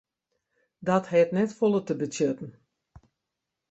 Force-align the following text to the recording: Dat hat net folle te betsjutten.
Dat 0.87 1.05
hat 1.13 1.31
net 1.37 1.51
folle 1.57 1.81
te 1.87 1.95
betsjutten. 2.01 2.51